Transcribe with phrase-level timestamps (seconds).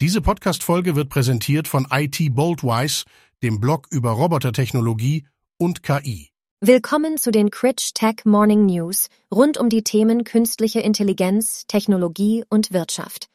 [0.00, 3.04] Diese Podcast-Folge wird präsentiert von IT Boldwise,
[3.42, 5.26] dem Blog über Robotertechnologie
[5.58, 6.30] und KI.
[6.60, 12.72] Willkommen zu den Critch Tech Morning News rund um die Themen künstliche Intelligenz, Technologie und
[12.72, 13.26] Wirtschaft.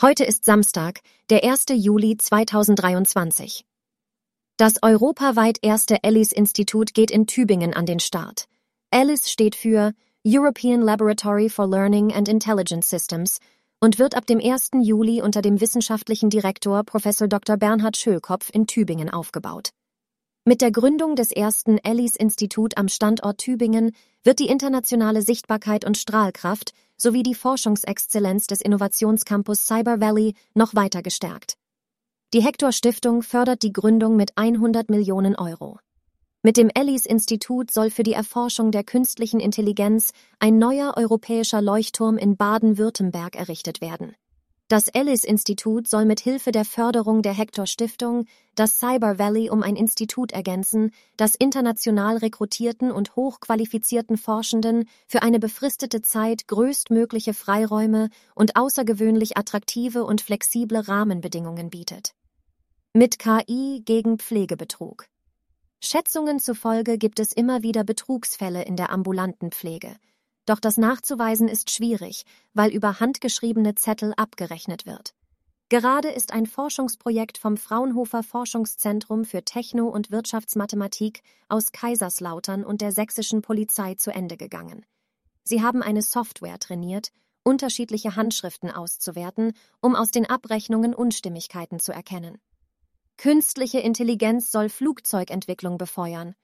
[0.00, 1.00] Heute ist Samstag,
[1.30, 1.64] der 1.
[1.72, 3.64] Juli 2023.
[4.56, 8.46] Das europaweit erste Alice-Institut geht in Tübingen an den Start.
[8.92, 9.94] Alice steht für
[10.24, 13.40] European Laboratory for Learning and Intelligence Systems
[13.80, 14.70] und wird ab dem 1.
[14.82, 17.04] Juli unter dem wissenschaftlichen Direktor Prof.
[17.28, 17.56] Dr.
[17.56, 19.70] Bernhard Schölkopf in Tübingen aufgebaut.
[20.46, 26.72] Mit der Gründung des ersten Ellis-Institut am Standort Tübingen wird die internationale Sichtbarkeit und Strahlkraft
[26.96, 31.54] sowie die Forschungsexzellenz des Innovationscampus Cyber Valley noch weiter gestärkt.
[32.34, 35.78] Die Hector Stiftung fördert die Gründung mit 100 Millionen Euro.
[36.46, 42.36] Mit dem Ellis-Institut soll für die Erforschung der künstlichen Intelligenz ein neuer europäischer Leuchtturm in
[42.36, 44.14] Baden-Württemberg errichtet werden.
[44.68, 48.26] Das Ellis-Institut soll mit Hilfe der Förderung der Hector Stiftung
[48.56, 55.38] das Cyber Valley um ein Institut ergänzen, das international rekrutierten und hochqualifizierten Forschenden für eine
[55.38, 62.12] befristete Zeit größtmögliche Freiräume und außergewöhnlich attraktive und flexible Rahmenbedingungen bietet.
[62.92, 65.06] Mit KI gegen Pflegebetrug.
[65.84, 69.96] Schätzungen zufolge gibt es immer wieder Betrugsfälle in der ambulanten Pflege.
[70.46, 75.14] Doch das nachzuweisen ist schwierig, weil über handgeschriebene Zettel abgerechnet wird.
[75.68, 82.92] Gerade ist ein Forschungsprojekt vom Fraunhofer Forschungszentrum für Techno- und Wirtschaftsmathematik aus Kaiserslautern und der
[82.92, 84.86] sächsischen Polizei zu Ende gegangen.
[85.42, 87.10] Sie haben eine Software trainiert,
[87.42, 92.38] unterschiedliche Handschriften auszuwerten, um aus den Abrechnungen Unstimmigkeiten zu erkennen.
[93.16, 96.34] Künstliche Intelligenz soll Flugzeugentwicklung befeuern.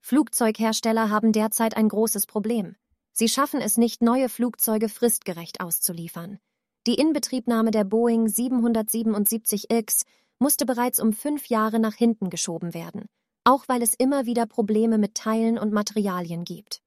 [0.00, 2.76] Flugzeughersteller haben derzeit ein großes Problem.
[3.12, 6.38] Sie schaffen es nicht, neue Flugzeuge fristgerecht auszuliefern.
[6.86, 10.04] Die Inbetriebnahme der Boeing 777X
[10.38, 13.06] musste bereits um fünf Jahre nach hinten geschoben werden,
[13.44, 16.82] auch weil es immer wieder Probleme mit Teilen und Materialien gibt.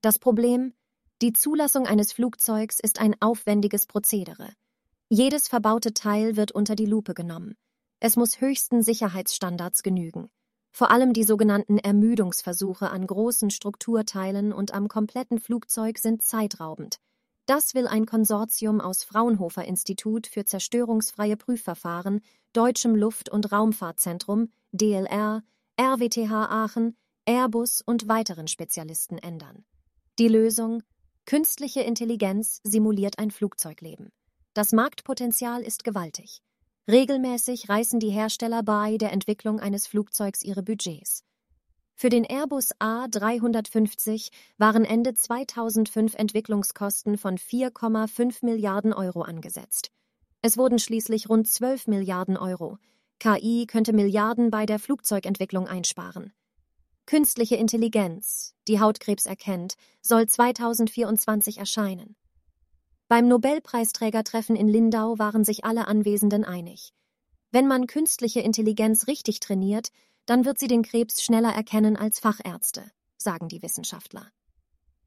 [0.00, 0.72] Das Problem?
[1.20, 4.50] Die Zulassung eines Flugzeugs ist ein aufwendiges Prozedere.
[5.08, 7.54] Jedes verbaute Teil wird unter die Lupe genommen.
[8.04, 10.28] Es muss höchsten Sicherheitsstandards genügen.
[10.72, 16.96] Vor allem die sogenannten Ermüdungsversuche an großen Strukturteilen und am kompletten Flugzeug sind zeitraubend.
[17.46, 25.44] Das will ein Konsortium aus Fraunhofer Institut für zerstörungsfreie Prüfverfahren, Deutschem Luft- und Raumfahrtzentrum, DLR,
[25.80, 29.64] RWTH Aachen, Airbus und weiteren Spezialisten ändern.
[30.18, 30.82] Die Lösung
[31.24, 34.10] Künstliche Intelligenz simuliert ein Flugzeugleben.
[34.54, 36.42] Das Marktpotenzial ist gewaltig.
[36.90, 41.22] Regelmäßig reißen die Hersteller bei der Entwicklung eines Flugzeugs ihre Budgets.
[41.94, 49.92] Für den Airbus A350 waren Ende 2005 Entwicklungskosten von 4,5 Milliarden Euro angesetzt.
[50.40, 52.78] Es wurden schließlich rund 12 Milliarden Euro.
[53.20, 56.32] KI könnte Milliarden bei der Flugzeugentwicklung einsparen.
[57.06, 62.16] Künstliche Intelligenz, die Hautkrebs erkennt, soll 2024 erscheinen.
[63.12, 66.94] Beim Nobelpreisträgertreffen in Lindau waren sich alle Anwesenden einig.
[67.50, 69.88] Wenn man künstliche Intelligenz richtig trainiert,
[70.24, 74.28] dann wird sie den Krebs schneller erkennen als Fachärzte, sagen die Wissenschaftler.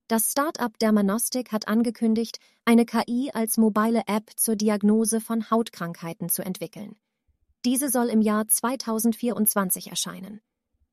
[0.08, 6.44] Das Start-up Dermanostik hat angekündigt, eine KI als mobile App zur Diagnose von Hautkrankheiten zu
[6.44, 6.98] entwickeln.
[7.66, 10.42] Diese soll im Jahr 2024 erscheinen.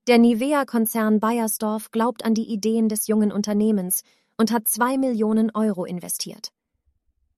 [0.07, 4.01] Der Nivea-Konzern Bayersdorf glaubt an die Ideen des jungen Unternehmens
[4.39, 6.53] und hat zwei Millionen Euro investiert.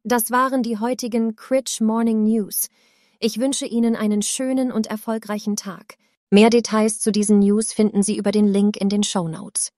[0.06, 2.68] Das waren die heutigen Critch Morning News.
[3.20, 5.96] Ich wünsche Ihnen einen schönen und erfolgreichen Tag.
[6.28, 9.72] Mehr Details zu diesen News finden Sie über den Link in den Show Notes.